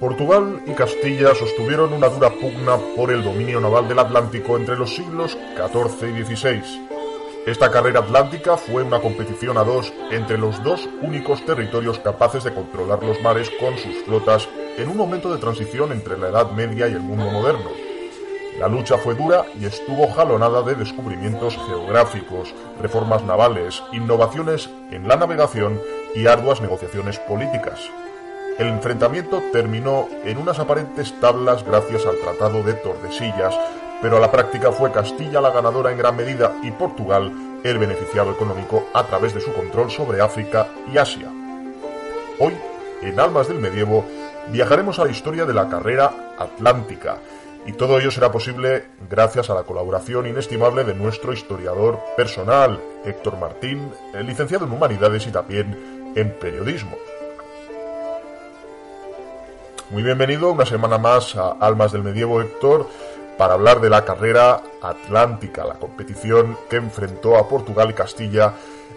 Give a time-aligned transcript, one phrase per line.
[0.00, 4.94] Portugal y Castilla sostuvieron una dura pugna por el dominio naval del Atlántico entre los
[4.94, 6.62] siglos XIV y XVI.
[7.46, 12.54] Esta carrera atlántica fue una competición a dos entre los dos únicos territorios capaces de
[12.54, 16.88] controlar los mares con sus flotas en un momento de transición entre la Edad Media
[16.88, 17.68] y el mundo moderno.
[18.58, 25.16] La lucha fue dura y estuvo jalonada de descubrimientos geográficos, reformas navales, innovaciones en la
[25.16, 25.78] navegación
[26.14, 27.90] y arduas negociaciones políticas.
[28.60, 33.58] El enfrentamiento terminó en unas aparentes tablas gracias al Tratado de Tordesillas,
[34.02, 37.32] pero a la práctica fue Castilla la ganadora en gran medida y Portugal
[37.64, 41.32] el beneficiado económico a través de su control sobre África y Asia.
[42.38, 42.52] Hoy,
[43.00, 44.04] en Almas del Medievo,
[44.52, 47.16] viajaremos a la historia de la carrera atlántica,
[47.64, 53.38] y todo ello será posible gracias a la colaboración inestimable de nuestro historiador personal, Héctor
[53.38, 53.90] Martín,
[54.22, 56.98] licenciado en Humanidades y también en Periodismo.
[59.90, 62.88] Muy bienvenido una semana más a Almas del Medievo, Héctor,
[63.36, 68.54] para hablar de la carrera atlántica, la competición que enfrentó a Portugal y Castilla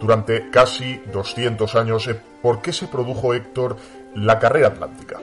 [0.00, 2.08] durante casi 200 años.
[2.40, 3.76] ¿Por qué se produjo, Héctor,
[4.14, 5.18] la carrera atlántica?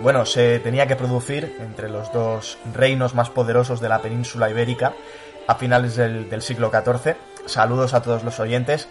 [0.00, 4.92] Bueno, se tenía que producir entre los dos reinos más poderosos de la península ibérica
[5.46, 7.16] a finales del, del siglo XIV.
[7.46, 8.88] Saludos a todos los oyentes.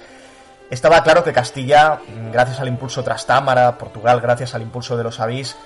[0.71, 1.99] Estaba claro que Castilla,
[2.31, 5.57] gracias al impulso Trastámara, Portugal, gracias al impulso de los Avís,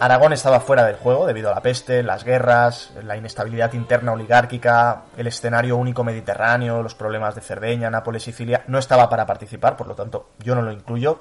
[0.00, 5.02] Aragón estaba fuera del juego debido a la peste, las guerras, la inestabilidad interna oligárquica,
[5.18, 8.64] el escenario único mediterráneo, los problemas de Cerdeña, Nápoles, Sicilia.
[8.66, 11.20] No estaba para participar, por lo tanto yo no lo incluyo.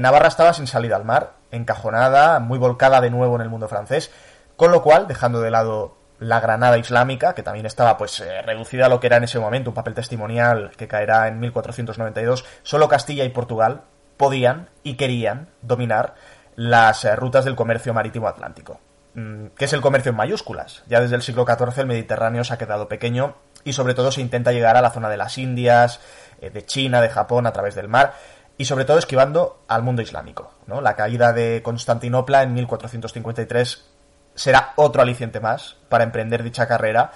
[0.00, 4.10] Navarra estaba sin salida al mar, encajonada, muy volcada de nuevo en el mundo francés,
[4.56, 8.86] con lo cual, dejando de lado la Granada Islámica, que también estaba pues eh, reducida
[8.86, 12.88] a lo que era en ese momento, un papel testimonial que caerá en 1492, solo
[12.88, 13.82] Castilla y Portugal
[14.16, 16.14] podían y querían dominar
[16.56, 18.80] las eh, rutas del comercio marítimo atlántico.
[19.14, 20.82] Mm, ¿Qué es el comercio en mayúsculas?
[20.86, 24.22] Ya desde el siglo XIV el Mediterráneo se ha quedado pequeño y sobre todo se
[24.22, 26.00] intenta llegar a la zona de las Indias,
[26.40, 28.14] eh, de China, de Japón a través del mar
[28.56, 30.52] y sobre todo esquivando al mundo islámico.
[30.66, 30.80] ¿no?
[30.80, 33.93] La caída de Constantinopla en 1453
[34.34, 37.12] será otro aliciente más para emprender dicha carrera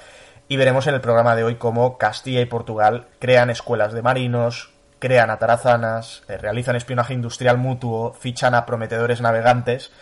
[0.48, 4.70] y veremos en el programa de hoy cómo Castilla y Portugal crean escuelas de marinos,
[4.98, 9.92] crean atarazanas, eh, realizan espionaje industrial mutuo, fichan a prometedores navegantes,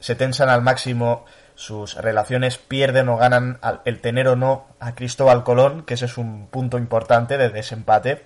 [0.00, 1.24] se tensan al máximo
[1.54, 6.18] sus relaciones, pierden o ganan el tener o no a Cristóbal Colón, que ese es
[6.18, 8.24] un punto importante de desempate.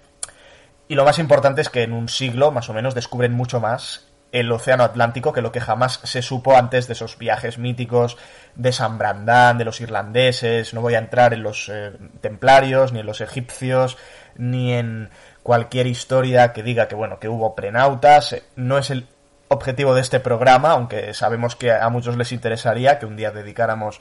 [0.89, 4.08] Y lo más importante es que en un siglo más o menos descubren mucho más
[4.33, 8.17] el Océano Atlántico que lo que jamás se supo antes de esos viajes míticos
[8.55, 13.01] de San Brandán, de los irlandeses, no voy a entrar en los eh, templarios, ni
[13.01, 13.97] en los egipcios,
[14.37, 15.11] ni en
[15.43, 19.07] cualquier historia que diga que bueno, que hubo prenautas, eh, no es el
[19.49, 23.99] objetivo de este programa, aunque sabemos que a muchos les interesaría que un día dedicáramos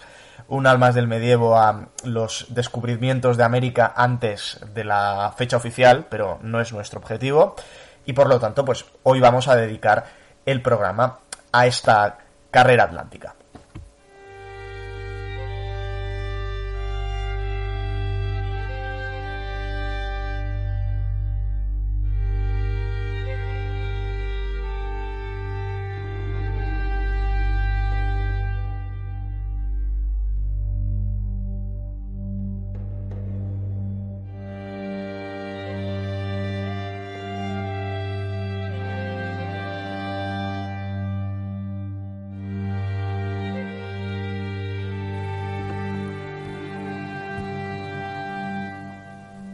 [0.50, 6.40] un almas del medievo a los descubrimientos de América antes de la fecha oficial, pero
[6.42, 7.56] no es nuestro objetivo
[8.08, 10.06] y por lo tanto, pues hoy vamos a dedicar
[10.46, 11.20] el programa
[11.52, 12.18] a esta
[12.50, 13.36] carrera atlántica.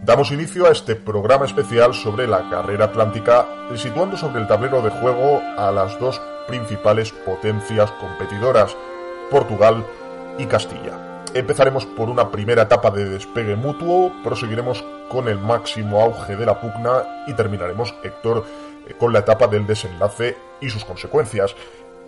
[0.05, 3.47] Damos inicio a este programa especial sobre la carrera atlántica,
[3.77, 8.75] situando sobre el tablero de juego a las dos principales potencias competidoras,
[9.31, 9.85] Portugal
[10.37, 11.23] y Castilla.
[11.33, 16.59] Empezaremos por una primera etapa de despegue mutuo, proseguiremos con el máximo auge de la
[16.59, 18.43] pugna y terminaremos, Héctor,
[18.85, 21.55] eh, con la etapa del desenlace y sus consecuencias.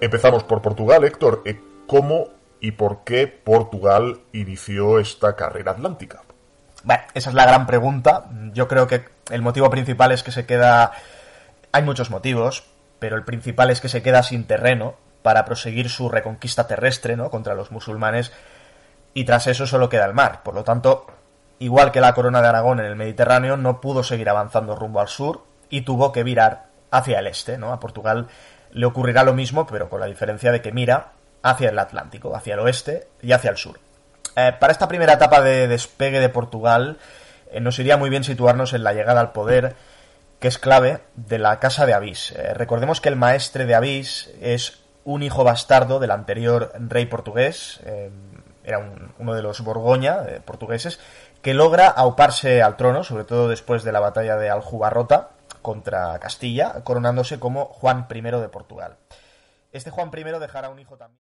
[0.02, 1.44] Empezamos por Portugal, Héctor.
[1.46, 2.28] Eh, ¿Cómo
[2.60, 6.24] y por qué Portugal inició esta carrera atlántica?
[6.86, 8.26] Bueno, esa es la gran pregunta.
[8.54, 10.92] Yo creo que el motivo principal es que se queda...
[11.72, 12.64] Hay muchos motivos,
[13.00, 17.32] pero el principal es que se queda sin terreno para proseguir su reconquista terrestre ¿no?
[17.32, 18.32] contra los musulmanes
[19.16, 20.44] y tras eso solo queda el mar.
[20.44, 21.08] Por lo tanto,
[21.58, 25.08] igual que la corona de Aragón en el Mediterráneo, no pudo seguir avanzando rumbo al
[25.08, 27.58] sur y tuvo que virar hacia el este.
[27.58, 27.74] ¿no?
[27.74, 28.28] A Portugal
[28.72, 32.54] le ocurrirá lo mismo, pero con la diferencia de que mira hacia el Atlántico, hacia
[32.54, 33.80] el oeste y hacia el sur.
[34.36, 36.98] Eh, para esta primera etapa de despegue de Portugal,
[37.52, 39.76] eh, nos iría muy bien situarnos en la llegada al poder,
[40.40, 42.32] que es clave de la Casa de Avís.
[42.32, 47.80] Eh, recordemos que el maestre de Avís es un hijo bastardo del anterior rey portugués,
[48.64, 48.80] era
[49.20, 51.00] uno de los Borgoña portugueses,
[51.44, 55.30] que logra auparse al trono, sobre todo después de la batalla de Aljubarrota
[55.62, 58.98] contra Castilla, coronándose como Juan I de Portugal.
[59.72, 61.25] Este Juan I dejará un hijo también.